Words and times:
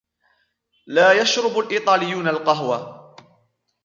لا 0.87 1.21
يشرب 1.21 1.59
الإيطاليون 1.59 2.27
القهوة. 2.27 3.15